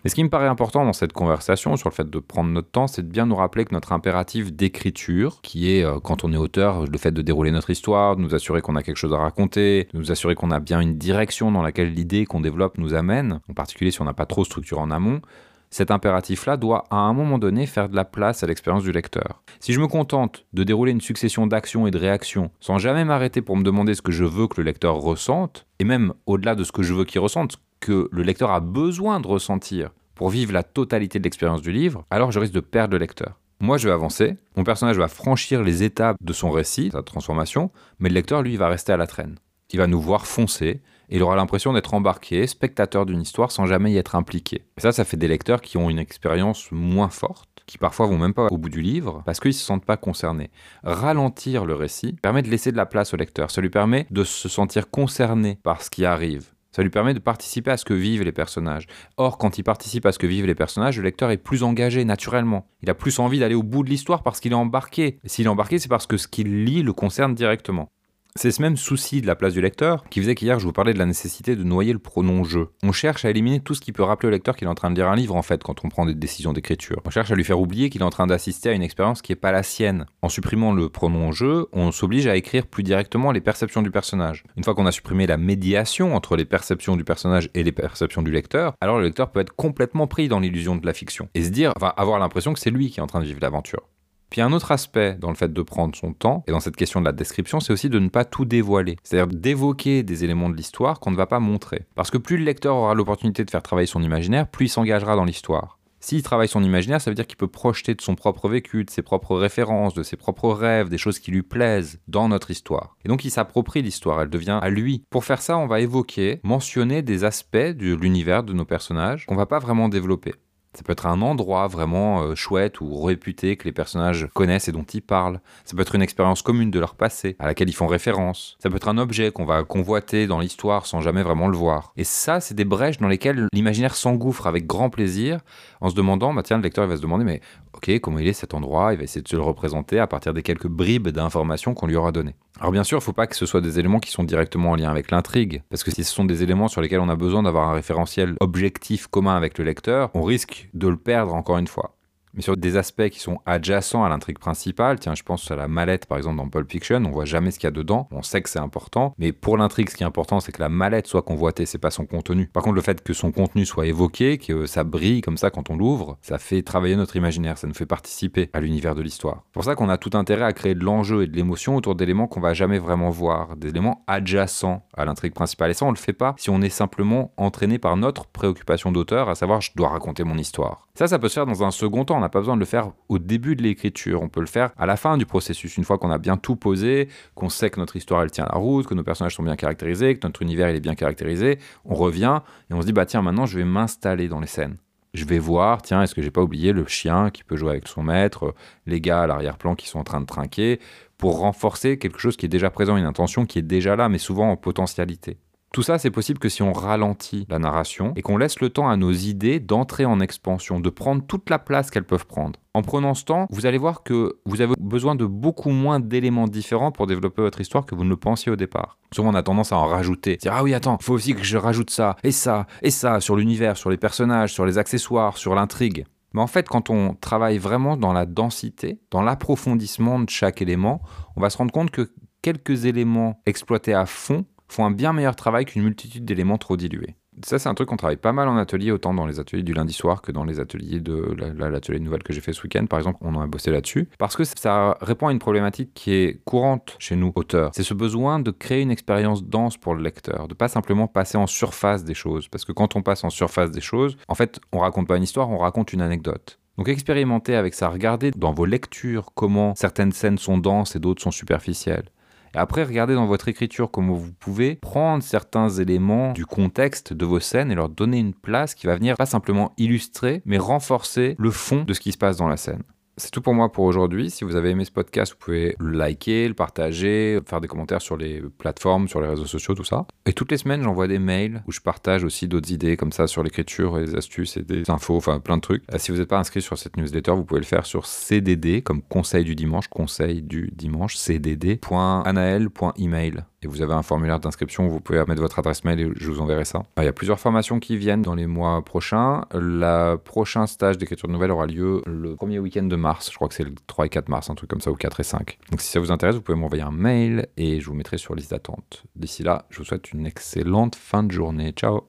Et 0.06 0.08
ce 0.08 0.14
qui 0.14 0.22
me 0.22 0.30
paraît 0.30 0.46
important 0.46 0.84
dans 0.84 0.92
cette 0.92 1.12
conversation 1.12 1.74
sur 1.74 1.88
le 1.88 1.92
fait 1.92 2.08
de 2.08 2.18
prendre 2.20 2.48
notre 2.50 2.70
temps, 2.70 2.86
c'est 2.86 3.02
de 3.02 3.08
bien 3.08 3.26
nous 3.26 3.34
rappeler 3.34 3.64
que 3.64 3.74
notre 3.74 3.90
impératif 3.90 4.52
d'écriture, 4.52 5.40
qui 5.42 5.72
est 5.72 5.84
euh, 5.84 5.98
quand 5.98 6.22
on 6.22 6.32
est 6.32 6.36
auteur, 6.36 6.86
le 6.86 6.96
fait 6.96 7.10
de 7.10 7.22
dérouler 7.22 7.50
notre 7.50 7.70
histoire, 7.70 8.14
de 8.14 8.22
nous 8.22 8.32
assurer 8.32 8.60
qu'on 8.60 8.76
a 8.76 8.84
quelque 8.84 8.98
chose 8.98 9.12
à 9.12 9.16
raconter, 9.16 9.88
de 9.92 9.98
nous 9.98 10.12
assurer 10.12 10.36
qu'on 10.36 10.52
a 10.52 10.60
bien 10.60 10.80
une 10.80 10.96
direction 10.96 11.50
dans 11.50 11.60
laquelle 11.60 11.92
l'idée 11.92 12.24
qu'on 12.24 12.40
développe 12.40 12.78
nous 12.78 12.94
amène, 12.94 13.40
en 13.50 13.54
particulier 13.54 13.90
si 13.90 14.00
on 14.00 14.04
n'a 14.04 14.14
pas 14.14 14.26
trop 14.26 14.44
structuré 14.44 14.80
en 14.80 14.92
amont, 14.92 15.22
cet 15.70 15.90
impératif-là 15.90 16.56
doit 16.56 16.84
à 16.90 16.98
un 16.98 17.12
moment 17.12 17.40
donné 17.40 17.66
faire 17.66 17.88
de 17.88 17.96
la 17.96 18.04
place 18.04 18.44
à 18.44 18.46
l'expérience 18.46 18.84
du 18.84 18.92
lecteur. 18.92 19.42
Si 19.58 19.72
je 19.72 19.80
me 19.80 19.88
contente 19.88 20.46
de 20.52 20.62
dérouler 20.62 20.92
une 20.92 21.00
succession 21.00 21.48
d'actions 21.48 21.88
et 21.88 21.90
de 21.90 21.98
réactions 21.98 22.52
sans 22.60 22.78
jamais 22.78 23.04
m'arrêter 23.04 23.42
pour 23.42 23.56
me 23.56 23.64
demander 23.64 23.94
ce 23.94 24.02
que 24.02 24.12
je 24.12 24.22
veux 24.22 24.46
que 24.46 24.60
le 24.60 24.66
lecteur 24.66 24.94
ressente, 24.94 25.66
et 25.80 25.84
même 25.84 26.12
au-delà 26.26 26.54
de 26.54 26.62
ce 26.62 26.70
que 26.70 26.84
je 26.84 26.94
veux 26.94 27.04
qu'il 27.04 27.20
ressente, 27.20 27.58
que 27.80 28.08
le 28.10 28.22
lecteur 28.22 28.50
a 28.50 28.60
besoin 28.60 29.20
de 29.20 29.26
ressentir 29.26 29.90
pour 30.14 30.30
vivre 30.30 30.52
la 30.52 30.62
totalité 30.62 31.18
de 31.18 31.24
l'expérience 31.24 31.62
du 31.62 31.72
livre, 31.72 32.04
alors 32.10 32.32
je 32.32 32.40
risque 32.40 32.54
de 32.54 32.60
perdre 32.60 32.92
le 32.92 32.98
lecteur. 32.98 33.38
Moi, 33.60 33.78
je 33.78 33.88
vais 33.88 33.94
avancer, 33.94 34.36
mon 34.56 34.64
personnage 34.64 34.98
va 34.98 35.08
franchir 35.08 35.62
les 35.62 35.82
étapes 35.82 36.16
de 36.20 36.32
son 36.32 36.50
récit, 36.50 36.90
sa 36.92 37.02
transformation, 37.02 37.70
mais 37.98 38.10
le 38.10 38.14
lecteur, 38.14 38.42
lui, 38.42 38.56
va 38.56 38.68
rester 38.68 38.92
à 38.92 38.98
la 38.98 39.06
traîne. 39.06 39.36
Il 39.70 39.78
va 39.78 39.86
nous 39.86 40.00
voir 40.00 40.26
foncer, 40.26 40.82
et 41.08 41.16
il 41.16 41.22
aura 41.22 41.36
l'impression 41.36 41.72
d'être 41.72 41.94
embarqué, 41.94 42.46
spectateur 42.46 43.06
d'une 43.06 43.22
histoire 43.22 43.50
sans 43.50 43.66
jamais 43.66 43.92
y 43.92 43.96
être 43.96 44.14
impliqué. 44.14 44.66
Et 44.76 44.80
ça, 44.80 44.92
ça 44.92 45.04
fait 45.04 45.16
des 45.16 45.28
lecteurs 45.28 45.60
qui 45.62 45.78
ont 45.78 45.88
une 45.88 45.98
expérience 45.98 46.68
moins 46.70 47.08
forte, 47.08 47.48
qui 47.66 47.78
parfois 47.78 48.06
vont 48.06 48.18
même 48.18 48.34
pas 48.34 48.48
au 48.50 48.58
bout 48.58 48.68
du 48.68 48.82
livre, 48.82 49.22
parce 49.24 49.40
qu'ils 49.40 49.54
se 49.54 49.64
sentent 49.64 49.84
pas 49.84 49.96
concernés. 49.96 50.50
Ralentir 50.82 51.64
le 51.64 51.74
récit 51.74 52.12
permet 52.20 52.42
de 52.42 52.50
laisser 52.50 52.72
de 52.72 52.76
la 52.76 52.86
place 52.86 53.14
au 53.14 53.16
lecteur, 53.16 53.50
ça 53.50 53.60
lui 53.60 53.70
permet 53.70 54.06
de 54.10 54.22
se 54.22 54.48
sentir 54.48 54.90
concerné 54.90 55.58
par 55.62 55.82
ce 55.82 55.90
qui 55.90 56.04
arrive. 56.04 56.52
Ça 56.76 56.82
lui 56.82 56.90
permet 56.90 57.14
de 57.14 57.18
participer 57.18 57.70
à 57.70 57.78
ce 57.78 57.86
que 57.86 57.94
vivent 57.94 58.22
les 58.22 58.32
personnages. 58.32 58.86
Or, 59.16 59.38
quand 59.38 59.56
il 59.56 59.62
participe 59.62 60.04
à 60.04 60.12
ce 60.12 60.18
que 60.18 60.26
vivent 60.26 60.44
les 60.44 60.54
personnages, 60.54 60.98
le 60.98 61.04
lecteur 61.04 61.30
est 61.30 61.38
plus 61.38 61.62
engagé 61.62 62.04
naturellement. 62.04 62.68
Il 62.82 62.90
a 62.90 62.94
plus 62.94 63.18
envie 63.18 63.38
d'aller 63.38 63.54
au 63.54 63.62
bout 63.62 63.82
de 63.82 63.88
l'histoire 63.88 64.22
parce 64.22 64.40
qu'il 64.40 64.52
est 64.52 64.56
embarqué. 64.56 65.18
S'il 65.24 65.46
est 65.46 65.48
embarqué, 65.48 65.78
c'est 65.78 65.88
parce 65.88 66.06
que 66.06 66.18
ce 66.18 66.28
qu'il 66.28 66.66
lit 66.66 66.82
le 66.82 66.92
concerne 66.92 67.34
directement. 67.34 67.88
C'est 68.36 68.50
ce 68.50 68.60
même 68.60 68.76
souci 68.76 69.22
de 69.22 69.26
la 69.26 69.34
place 69.34 69.54
du 69.54 69.62
lecteur 69.62 70.04
qui 70.10 70.20
faisait 70.20 70.34
qu'hier 70.34 70.58
je 70.58 70.66
vous 70.66 70.72
parlais 70.72 70.92
de 70.92 70.98
la 70.98 71.06
nécessité 71.06 71.56
de 71.56 71.64
noyer 71.64 71.94
le 71.94 71.98
pronom 71.98 72.44
je. 72.44 72.60
On 72.82 72.92
cherche 72.92 73.24
à 73.24 73.30
éliminer 73.30 73.60
tout 73.60 73.74
ce 73.74 73.80
qui 73.80 73.92
peut 73.92 74.02
rappeler 74.02 74.28
au 74.28 74.30
lecteur 74.30 74.56
qu'il 74.56 74.68
est 74.68 74.70
en 74.70 74.74
train 74.74 74.90
de 74.90 74.96
lire 74.96 75.08
un 75.08 75.16
livre 75.16 75.34
en 75.34 75.40
fait 75.40 75.64
quand 75.64 75.84
on 75.84 75.88
prend 75.88 76.04
des 76.04 76.14
décisions 76.14 76.52
d'écriture. 76.52 77.00
On 77.06 77.10
cherche 77.10 77.30
à 77.30 77.34
lui 77.34 77.44
faire 77.44 77.58
oublier 77.58 77.88
qu'il 77.88 78.02
est 78.02 78.04
en 78.04 78.10
train 78.10 78.26
d'assister 78.26 78.68
à 78.68 78.72
une 78.72 78.82
expérience 78.82 79.22
qui 79.22 79.32
n'est 79.32 79.36
pas 79.36 79.52
la 79.52 79.62
sienne. 79.62 80.04
En 80.20 80.28
supprimant 80.28 80.74
le 80.74 80.90
pronom 80.90 81.32
je, 81.32 81.64
on 81.72 81.92
s'oblige 81.92 82.26
à 82.26 82.36
écrire 82.36 82.66
plus 82.66 82.82
directement 82.82 83.32
les 83.32 83.40
perceptions 83.40 83.80
du 83.80 83.90
personnage. 83.90 84.44
Une 84.58 84.64
fois 84.64 84.74
qu'on 84.74 84.86
a 84.86 84.92
supprimé 84.92 85.26
la 85.26 85.38
médiation 85.38 86.14
entre 86.14 86.36
les 86.36 86.44
perceptions 86.44 86.96
du 86.96 87.04
personnage 87.04 87.48
et 87.54 87.62
les 87.62 87.72
perceptions 87.72 88.20
du 88.20 88.30
lecteur, 88.30 88.74
alors 88.82 88.98
le 88.98 89.04
lecteur 89.04 89.32
peut 89.32 89.40
être 89.40 89.56
complètement 89.56 90.06
pris 90.06 90.28
dans 90.28 90.40
l'illusion 90.40 90.76
de 90.76 90.84
la 90.84 90.92
fiction 90.92 91.30
et 91.34 91.42
se 91.42 91.48
dire, 91.48 91.72
va 91.80 91.88
avoir 91.88 92.18
l'impression 92.18 92.52
que 92.52 92.60
c'est 92.60 92.70
lui 92.70 92.90
qui 92.90 93.00
est 93.00 93.02
en 93.02 93.06
train 93.06 93.20
de 93.20 93.26
vivre 93.26 93.40
l'aventure. 93.40 93.88
Puis 94.30 94.40
un 94.40 94.52
autre 94.52 94.72
aspect 94.72 95.16
dans 95.20 95.30
le 95.30 95.36
fait 95.36 95.52
de 95.52 95.62
prendre 95.62 95.94
son 95.94 96.12
temps, 96.12 96.44
et 96.46 96.52
dans 96.52 96.60
cette 96.60 96.76
question 96.76 97.00
de 97.00 97.06
la 97.06 97.12
description, 97.12 97.60
c'est 97.60 97.72
aussi 97.72 97.88
de 97.88 97.98
ne 97.98 98.08
pas 98.08 98.24
tout 98.24 98.44
dévoiler. 98.44 98.96
C'est-à-dire 99.02 99.34
d'évoquer 99.34 100.02
des 100.02 100.24
éléments 100.24 100.48
de 100.48 100.56
l'histoire 100.56 101.00
qu'on 101.00 101.10
ne 101.10 101.16
va 101.16 101.26
pas 101.26 101.40
montrer. 101.40 101.86
Parce 101.94 102.10
que 102.10 102.18
plus 102.18 102.36
le 102.36 102.44
lecteur 102.44 102.76
aura 102.76 102.94
l'opportunité 102.94 103.44
de 103.44 103.50
faire 103.50 103.62
travailler 103.62 103.86
son 103.86 104.02
imaginaire, 104.02 104.48
plus 104.48 104.66
il 104.66 104.70
s'engagera 104.70 105.16
dans 105.16 105.24
l'histoire. 105.24 105.78
S'il 106.00 106.22
travaille 106.22 106.46
son 106.46 106.62
imaginaire, 106.62 107.00
ça 107.00 107.10
veut 107.10 107.16
dire 107.16 107.26
qu'il 107.26 107.36
peut 107.36 107.48
projeter 107.48 107.94
de 107.94 108.00
son 108.00 108.14
propre 108.14 108.48
vécu, 108.48 108.84
de 108.84 108.90
ses 108.90 109.02
propres 109.02 109.36
références, 109.36 109.94
de 109.94 110.04
ses 110.04 110.16
propres 110.16 110.50
rêves, 110.50 110.88
des 110.88 110.98
choses 110.98 111.18
qui 111.18 111.32
lui 111.32 111.42
plaisent 111.42 111.98
dans 112.06 112.28
notre 112.28 112.52
histoire. 112.52 112.96
Et 113.04 113.08
donc 113.08 113.24
il 113.24 113.30
s'approprie 113.30 113.82
l'histoire, 113.82 114.20
elle 114.20 114.30
devient 114.30 114.60
à 114.62 114.70
lui. 114.70 115.02
Pour 115.10 115.24
faire 115.24 115.42
ça, 115.42 115.58
on 115.58 115.66
va 115.66 115.80
évoquer, 115.80 116.38
mentionner 116.44 117.02
des 117.02 117.24
aspects 117.24 117.56
de 117.56 117.94
l'univers 117.94 118.44
de 118.44 118.52
nos 118.52 118.64
personnages 118.64 119.26
qu'on 119.26 119.34
va 119.34 119.46
pas 119.46 119.58
vraiment 119.58 119.88
développer. 119.88 120.34
Ça 120.76 120.82
peut 120.82 120.92
être 120.92 121.06
un 121.06 121.22
endroit 121.22 121.68
vraiment 121.68 122.20
euh, 122.20 122.34
chouette 122.34 122.82
ou 122.82 123.02
réputé 123.02 123.56
que 123.56 123.64
les 123.64 123.72
personnages 123.72 124.28
connaissent 124.34 124.68
et 124.68 124.72
dont 124.72 124.84
ils 124.84 125.00
parlent. 125.00 125.40
Ça 125.64 125.74
peut 125.74 125.80
être 125.80 125.94
une 125.94 126.02
expérience 126.02 126.42
commune 126.42 126.70
de 126.70 126.78
leur 126.78 126.94
passé 126.94 127.34
à 127.38 127.46
laquelle 127.46 127.70
ils 127.70 127.74
font 127.74 127.86
référence. 127.86 128.58
Ça 128.58 128.68
peut 128.68 128.76
être 128.76 128.88
un 128.88 128.98
objet 128.98 129.32
qu'on 129.32 129.46
va 129.46 129.64
convoiter 129.64 130.26
dans 130.26 130.38
l'histoire 130.38 130.84
sans 130.84 131.00
jamais 131.00 131.22
vraiment 131.22 131.48
le 131.48 131.56
voir. 131.56 131.94
Et 131.96 132.04
ça, 132.04 132.40
c'est 132.40 132.54
des 132.54 132.66
brèches 132.66 132.98
dans 132.98 133.08
lesquelles 133.08 133.48
l'imaginaire 133.54 133.96
s'engouffre 133.96 134.46
avec 134.46 134.66
grand 134.66 134.90
plaisir 134.90 135.40
en 135.80 135.88
se 135.88 135.94
demandant, 135.94 136.34
bah 136.34 136.42
tiens, 136.42 136.58
le 136.58 136.62
lecteur 136.62 136.86
va 136.86 136.96
se 136.96 137.02
demander, 137.02 137.24
mais 137.24 137.40
ok, 137.72 137.98
comment 138.00 138.18
il 138.18 138.28
est 138.28 138.34
cet 138.34 138.52
endroit? 138.52 138.92
Il 138.92 138.98
va 138.98 139.04
essayer 139.04 139.22
de 139.22 139.28
se 139.28 139.36
le 139.36 139.42
représenter 139.42 139.98
à 139.98 140.06
partir 140.06 140.34
des 140.34 140.42
quelques 140.42 140.68
bribes 140.68 141.08
d'informations 141.08 141.72
qu'on 141.72 141.86
lui 141.86 141.96
aura 141.96 142.12
données. 142.12 142.34
Alors 142.58 142.72
bien 142.72 142.84
sûr, 142.84 142.96
il 142.96 143.00
ne 143.00 143.04
faut 143.04 143.12
pas 143.12 143.26
que 143.26 143.36
ce 143.36 143.44
soit 143.44 143.60
des 143.60 143.78
éléments 143.78 144.00
qui 144.00 144.10
sont 144.10 144.24
directement 144.24 144.70
en 144.70 144.76
lien 144.76 144.90
avec 144.90 145.10
l'intrigue, 145.10 145.62
parce 145.68 145.84
que 145.84 145.90
si 145.90 146.04
ce 146.04 146.12
sont 146.12 146.24
des 146.24 146.42
éléments 146.42 146.68
sur 146.68 146.80
lesquels 146.80 147.00
on 147.00 147.08
a 147.08 147.16
besoin 147.16 147.42
d'avoir 147.42 147.68
un 147.68 147.74
référentiel 147.74 148.34
objectif 148.40 149.08
commun 149.08 149.36
avec 149.36 149.58
le 149.58 149.64
lecteur, 149.64 150.10
on 150.14 150.22
risque 150.22 150.68
de 150.72 150.88
le 150.88 150.96
perdre 150.96 151.34
encore 151.34 151.58
une 151.58 151.66
fois 151.66 151.95
mais 152.36 152.42
sur 152.42 152.56
des 152.56 152.76
aspects 152.76 153.08
qui 153.08 153.18
sont 153.18 153.40
adjacents 153.46 154.04
à 154.04 154.08
l'intrigue 154.08 154.38
principale. 154.38 155.00
Tiens, 155.00 155.14
je 155.14 155.22
pense 155.22 155.50
à 155.50 155.56
la 155.56 155.68
mallette, 155.68 156.06
par 156.06 156.18
exemple, 156.18 156.36
dans 156.36 156.48
Pulp 156.48 156.70
Fiction, 156.70 157.02
on 157.04 157.10
voit 157.10 157.24
jamais 157.24 157.50
ce 157.50 157.58
qu'il 157.58 157.66
y 157.66 157.68
a 157.68 157.72
dedans, 157.72 158.08
on 158.12 158.22
sait 158.22 158.42
que 158.42 158.48
c'est 158.48 158.58
important, 158.58 159.14
mais 159.18 159.32
pour 159.32 159.56
l'intrigue, 159.56 159.90
ce 159.90 159.96
qui 159.96 160.02
est 160.02 160.06
important, 160.06 160.40
c'est 160.40 160.52
que 160.52 160.60
la 160.60 160.68
mallette 160.68 161.06
soit 161.06 161.22
convoitée, 161.22 161.66
c'est 161.66 161.78
pas 161.78 161.90
son 161.90 162.06
contenu. 162.06 162.46
Par 162.52 162.62
contre, 162.62 162.76
le 162.76 162.82
fait 162.82 163.02
que 163.02 163.12
son 163.12 163.32
contenu 163.32 163.64
soit 163.64 163.86
évoqué, 163.86 164.38
que 164.38 164.66
ça 164.66 164.84
brille 164.84 165.22
comme 165.22 165.36
ça 165.36 165.50
quand 165.50 165.70
on 165.70 165.76
l'ouvre, 165.76 166.18
ça 166.20 166.38
fait 166.38 166.62
travailler 166.62 166.96
notre 166.96 167.16
imaginaire, 167.16 167.58
ça 167.58 167.66
nous 167.66 167.74
fait 167.74 167.86
participer 167.86 168.50
à 168.52 168.60
l'univers 168.60 168.94
de 168.94 169.02
l'histoire. 169.02 169.42
C'est 169.46 169.54
pour 169.54 169.64
ça 169.64 169.74
qu'on 169.74 169.88
a 169.88 169.96
tout 169.96 170.10
intérêt 170.14 170.44
à 170.44 170.52
créer 170.52 170.74
de 170.74 170.84
l'enjeu 170.84 171.22
et 171.22 171.26
de 171.26 171.34
l'émotion 171.34 171.76
autour 171.76 171.94
d'éléments 171.94 172.26
qu'on 172.26 172.40
va 172.40 172.54
jamais 172.54 172.78
vraiment 172.78 173.10
voir, 173.10 173.56
des 173.56 173.68
éléments 173.68 174.04
adjacents 174.06 174.84
à 174.94 175.04
l'intrigue 175.04 175.32
principale. 175.32 175.70
Et 175.70 175.74
ça, 175.74 175.86
on 175.86 175.90
le 175.90 175.96
fait 175.96 176.12
pas 176.12 176.34
si 176.36 176.50
on 176.50 176.60
est 176.60 176.68
simplement 176.68 177.32
entraîné 177.36 177.78
par 177.78 177.96
notre 177.96 178.26
préoccupation 178.26 178.92
d'auteur, 178.92 179.28
à 179.28 179.34
savoir 179.34 179.60
je 179.60 179.70
dois 179.74 179.88
raconter 179.88 180.24
mon 180.24 180.36
histoire. 180.36 180.86
Ça, 180.94 181.06
ça 181.06 181.18
peut 181.18 181.28
se 181.28 181.34
faire 181.34 181.46
dans 181.46 181.64
un 181.64 181.70
second 181.70 182.04
temps. 182.04 182.20
Pas 182.28 182.40
besoin 182.40 182.54
de 182.54 182.60
le 182.60 182.66
faire 182.66 182.92
au 183.08 183.18
début 183.18 183.56
de 183.56 183.62
l'écriture. 183.62 184.22
On 184.22 184.28
peut 184.28 184.40
le 184.40 184.46
faire 184.46 184.70
à 184.76 184.86
la 184.86 184.96
fin 184.96 185.16
du 185.16 185.26
processus, 185.26 185.76
une 185.76 185.84
fois 185.84 185.98
qu'on 185.98 186.10
a 186.10 186.18
bien 186.18 186.36
tout 186.36 186.56
posé, 186.56 187.08
qu'on 187.34 187.48
sait 187.48 187.70
que 187.70 187.80
notre 187.80 187.96
histoire 187.96 188.22
elle 188.22 188.30
tient 188.30 188.46
la 188.50 188.58
route, 188.58 188.86
que 188.86 188.94
nos 188.94 189.04
personnages 189.04 189.34
sont 189.34 189.42
bien 189.42 189.56
caractérisés, 189.56 190.14
que 190.16 190.26
notre 190.26 190.42
univers 190.42 190.70
il 190.70 190.76
est 190.76 190.80
bien 190.80 190.94
caractérisé. 190.94 191.58
On 191.84 191.94
revient 191.94 192.40
et 192.70 192.74
on 192.74 192.80
se 192.80 192.86
dit 192.86 192.92
bah 192.92 193.06
tiens 193.06 193.22
maintenant 193.22 193.46
je 193.46 193.58
vais 193.58 193.64
m'installer 193.64 194.28
dans 194.28 194.40
les 194.40 194.46
scènes 194.46 194.76
je 195.16 195.24
vais 195.24 195.38
voir, 195.38 195.82
tiens, 195.82 196.02
est-ce 196.02 196.14
que 196.14 196.22
j'ai 196.22 196.30
pas 196.30 196.42
oublié 196.42 196.72
le 196.72 196.86
chien 196.86 197.30
qui 197.30 197.42
peut 197.42 197.56
jouer 197.56 197.70
avec 197.70 197.88
son 197.88 198.02
maître, 198.02 198.54
les 198.86 199.00
gars 199.00 199.22
à 199.22 199.26
l'arrière-plan 199.26 199.74
qui 199.74 199.88
sont 199.88 199.98
en 199.98 200.04
train 200.04 200.20
de 200.20 200.26
trinquer, 200.26 200.78
pour 201.18 201.38
renforcer 201.38 201.98
quelque 201.98 202.18
chose 202.18 202.36
qui 202.36 202.46
est 202.46 202.50
déjà 202.50 202.70
présent, 202.70 202.96
une 202.96 203.06
intention 203.06 203.46
qui 203.46 203.58
est 203.58 203.62
déjà 203.62 203.96
là, 203.96 204.08
mais 204.08 204.18
souvent 204.18 204.50
en 204.50 204.56
potentialité. 204.56 205.38
Tout 205.76 205.82
ça, 205.82 205.98
c'est 205.98 206.10
possible 206.10 206.38
que 206.38 206.48
si 206.48 206.62
on 206.62 206.72
ralentit 206.72 207.44
la 207.50 207.58
narration 207.58 208.14
et 208.16 208.22
qu'on 208.22 208.38
laisse 208.38 208.60
le 208.60 208.70
temps 208.70 208.88
à 208.88 208.96
nos 208.96 209.12
idées 209.12 209.60
d'entrer 209.60 210.06
en 210.06 210.20
expansion, 210.20 210.80
de 210.80 210.88
prendre 210.88 211.22
toute 211.26 211.50
la 211.50 211.58
place 211.58 211.90
qu'elles 211.90 212.06
peuvent 212.06 212.24
prendre. 212.24 212.58
En 212.72 212.80
prenant 212.80 213.12
ce 213.12 213.26
temps, 213.26 213.46
vous 213.50 213.66
allez 213.66 213.76
voir 213.76 214.02
que 214.02 214.38
vous 214.46 214.62
avez 214.62 214.72
besoin 214.80 215.16
de 215.16 215.26
beaucoup 215.26 215.68
moins 215.68 216.00
d'éléments 216.00 216.48
différents 216.48 216.92
pour 216.92 217.06
développer 217.06 217.42
votre 217.42 217.60
histoire 217.60 217.84
que 217.84 217.94
vous 217.94 218.04
ne 218.04 218.08
le 218.08 218.16
pensiez 218.16 218.50
au 218.50 218.56
départ. 218.56 218.96
Souvent, 219.14 219.28
on 219.28 219.34
a 219.34 219.42
tendance 219.42 219.70
à 219.70 219.76
en 219.76 219.84
rajouter. 219.84 220.38
Dire, 220.38 220.54
ah 220.54 220.62
oui, 220.62 220.72
attends, 220.72 220.96
il 220.98 221.04
faut 221.04 221.12
aussi 221.12 221.34
que 221.34 221.44
je 221.44 221.58
rajoute 221.58 221.90
ça, 221.90 222.16
et 222.24 222.32
ça, 222.32 222.66
et 222.80 222.90
ça, 222.90 223.20
sur 223.20 223.36
l'univers, 223.36 223.76
sur 223.76 223.90
les 223.90 223.98
personnages, 223.98 224.54
sur 224.54 224.64
les 224.64 224.78
accessoires, 224.78 225.36
sur 225.36 225.54
l'intrigue. 225.54 226.06
Mais 226.32 226.40
en 226.40 226.46
fait, 226.46 226.70
quand 226.70 226.88
on 226.88 227.12
travaille 227.12 227.58
vraiment 227.58 227.98
dans 227.98 228.14
la 228.14 228.24
densité, 228.24 228.98
dans 229.10 229.20
l'approfondissement 229.20 230.20
de 230.20 230.30
chaque 230.30 230.62
élément, 230.62 231.02
on 231.36 231.42
va 231.42 231.50
se 231.50 231.58
rendre 231.58 231.72
compte 231.72 231.90
que 231.90 232.14
quelques 232.40 232.86
éléments 232.86 233.42
exploités 233.44 233.92
à 233.92 234.06
fond 234.06 234.46
font 234.68 234.84
un 234.84 234.90
bien 234.90 235.12
meilleur 235.12 235.36
travail 235.36 235.64
qu'une 235.64 235.82
multitude 235.82 236.24
d'éléments 236.24 236.58
trop 236.58 236.76
dilués. 236.76 237.16
Ça, 237.44 237.58
c'est 237.58 237.68
un 237.68 237.74
truc 237.74 237.90
qu'on 237.90 237.96
travaille 237.96 238.16
pas 238.16 238.32
mal 238.32 238.48
en 238.48 238.56
atelier, 238.56 238.90
autant 238.90 239.12
dans 239.12 239.26
les 239.26 239.40
ateliers 239.40 239.62
du 239.62 239.74
lundi 239.74 239.92
soir 239.92 240.22
que 240.22 240.32
dans 240.32 240.44
les 240.44 240.58
ateliers 240.58 241.00
de 241.00 241.36
l'atelier 241.58 241.98
de 241.98 242.04
nouvelles 242.04 242.22
que 242.22 242.32
j'ai 242.32 242.40
fait 242.40 242.54
ce 242.54 242.62
week-end, 242.62 242.86
par 242.86 242.98
exemple, 242.98 243.18
on 243.20 243.34
en 243.34 243.42
a 243.42 243.46
bossé 243.46 243.70
là-dessus. 243.70 244.08
Parce 244.18 244.36
que 244.36 244.44
ça 244.44 244.96
répond 245.02 245.28
à 245.28 245.32
une 245.32 245.38
problématique 245.38 245.90
qui 245.92 246.12
est 246.12 246.40
courante 246.44 246.96
chez 246.98 247.14
nous, 247.14 247.32
auteurs. 247.34 247.72
C'est 247.74 247.82
ce 247.82 247.92
besoin 247.92 248.38
de 248.38 248.50
créer 248.50 248.80
une 248.80 248.90
expérience 248.90 249.44
dense 249.44 249.76
pour 249.76 249.94
le 249.94 250.02
lecteur, 250.02 250.48
de 250.48 250.54
pas 250.54 250.68
simplement 250.68 251.08
passer 251.08 251.36
en 251.36 251.46
surface 251.46 252.04
des 252.04 252.14
choses. 252.14 252.48
Parce 252.48 252.64
que 252.64 252.72
quand 252.72 252.96
on 252.96 253.02
passe 253.02 253.22
en 253.22 253.30
surface 253.30 253.70
des 253.70 253.82
choses, 253.82 254.16
en 254.28 254.34
fait, 254.34 254.58
on 254.72 254.78
raconte 254.78 255.06
pas 255.06 255.18
une 255.18 255.22
histoire, 255.22 255.50
on 255.50 255.58
raconte 255.58 255.92
une 255.92 256.00
anecdote. 256.00 256.58
Donc 256.78 256.88
expérimentez 256.88 257.54
avec 257.54 257.74
ça, 257.74 257.88
regardez 257.88 258.30
dans 258.32 258.52
vos 258.52 258.66
lectures 258.66 259.30
comment 259.34 259.74
certaines 259.74 260.12
scènes 260.12 260.38
sont 260.38 260.58
denses 260.58 260.94
et 260.94 260.98
d'autres 260.98 261.22
sont 261.22 261.30
superficielles. 261.30 262.10
Après, 262.56 262.84
regardez 262.84 263.14
dans 263.14 263.26
votre 263.26 263.48
écriture 263.48 263.90
comment 263.90 264.14
vous 264.14 264.32
pouvez 264.32 264.76
prendre 264.76 265.22
certains 265.22 265.68
éléments 265.68 266.32
du 266.32 266.46
contexte 266.46 267.12
de 267.12 267.26
vos 267.26 267.38
scènes 267.38 267.70
et 267.70 267.74
leur 267.74 267.90
donner 267.90 268.18
une 268.18 268.32
place 268.32 268.74
qui 268.74 268.86
va 268.86 268.96
venir 268.96 269.16
pas 269.16 269.26
simplement 269.26 269.72
illustrer, 269.76 270.40
mais 270.46 270.56
renforcer 270.56 271.36
le 271.38 271.50
fond 271.50 271.84
de 271.84 271.92
ce 271.92 272.00
qui 272.00 272.12
se 272.12 272.18
passe 272.18 272.38
dans 272.38 272.48
la 272.48 272.56
scène. 272.56 272.82
C'est 273.18 273.30
tout 273.30 273.40
pour 273.40 273.54
moi 273.54 273.72
pour 273.72 273.84
aujourd'hui. 273.84 274.28
Si 274.28 274.44
vous 274.44 274.56
avez 274.56 274.68
aimé 274.70 274.84
ce 274.84 274.90
podcast, 274.90 275.32
vous 275.32 275.38
pouvez 275.38 275.74
le 275.78 275.96
liker, 275.96 276.48
le 276.48 276.54
partager, 276.54 277.40
faire 277.46 277.62
des 277.62 277.68
commentaires 277.68 278.02
sur 278.02 278.18
les 278.18 278.42
plateformes, 278.58 279.08
sur 279.08 279.22
les 279.22 279.28
réseaux 279.28 279.46
sociaux, 279.46 279.74
tout 279.74 279.84
ça. 279.84 280.06
Et 280.26 280.34
toutes 280.34 280.50
les 280.50 280.58
semaines, 280.58 280.82
j'envoie 280.82 281.08
des 281.08 281.18
mails 281.18 281.62
où 281.66 281.72
je 281.72 281.80
partage 281.80 282.24
aussi 282.24 282.46
d'autres 282.46 282.70
idées 282.70 282.98
comme 282.98 283.12
ça 283.12 283.26
sur 283.26 283.42
l'écriture 283.42 283.98
des 283.98 284.14
astuces 284.16 284.58
et 284.58 284.62
des 284.62 284.90
infos, 284.90 285.16
enfin 285.16 285.40
plein 285.40 285.56
de 285.56 285.62
trucs. 285.62 285.82
Euh, 285.94 285.98
si 285.98 286.12
vous 286.12 286.18
n'êtes 286.18 286.28
pas 286.28 286.38
inscrit 286.38 286.60
sur 286.60 286.76
cette 286.76 286.98
newsletter, 286.98 287.32
vous 287.32 287.44
pouvez 287.44 287.60
le 287.60 287.66
faire 287.66 287.86
sur 287.86 288.04
CDD, 288.04 288.82
comme 288.82 289.00
conseil 289.00 289.44
du 289.44 289.54
dimanche, 289.54 289.88
conseil 289.88 290.42
du 290.42 290.70
dimanche, 290.74 291.16
cdd.anael.email 291.16 293.44
et 293.66 293.68
vous 293.68 293.82
avez 293.82 293.94
un 293.94 294.02
formulaire 294.02 294.38
d'inscription 294.38 294.86
où 294.86 294.90
vous 294.90 295.00
pouvez 295.00 295.18
mettre 295.26 295.40
votre 295.40 295.58
adresse 295.58 295.84
mail 295.84 296.00
et 296.00 296.10
je 296.16 296.30
vous 296.30 296.40
enverrai 296.40 296.64
ça. 296.64 296.84
il 296.98 297.04
y 297.04 297.08
a 297.08 297.12
plusieurs 297.12 297.40
formations 297.40 297.80
qui 297.80 297.96
viennent 297.96 298.22
dans 298.22 298.34
les 298.34 298.46
mois 298.46 298.82
prochains. 298.82 299.44
Le 299.52 300.16
prochain 300.16 300.66
stage 300.66 300.98
d'écriture 300.98 301.28
de 301.28 301.32
nouvelles 301.32 301.50
aura 301.50 301.66
lieu 301.66 302.02
le 302.06 302.36
premier 302.36 302.58
week-end 302.58 302.84
de 302.84 302.96
mars. 302.96 303.28
Je 303.30 303.34
crois 303.34 303.48
que 303.48 303.54
c'est 303.54 303.64
le 303.64 303.74
3 303.86 304.06
et 304.06 304.08
4 304.08 304.28
mars, 304.28 304.50
un 304.50 304.54
truc 304.54 304.70
comme 304.70 304.80
ça, 304.80 304.90
ou 304.90 304.94
4 304.94 305.20
et 305.20 305.24
5. 305.24 305.58
Donc 305.70 305.80
si 305.80 305.90
ça 305.90 306.00
vous 306.00 306.12
intéresse, 306.12 306.36
vous 306.36 306.42
pouvez 306.42 306.58
m'envoyer 306.58 306.84
un 306.84 306.92
mail 306.92 307.48
et 307.56 307.80
je 307.80 307.86
vous 307.86 307.94
mettrai 307.94 308.18
sur 308.18 308.34
liste 308.34 308.52
d'attente. 308.52 309.04
D'ici 309.16 309.42
là, 309.42 309.66
je 309.70 309.78
vous 309.78 309.84
souhaite 309.84 310.12
une 310.12 310.26
excellente 310.26 310.94
fin 310.94 311.22
de 311.22 311.32
journée. 311.32 311.72
Ciao 311.72 312.02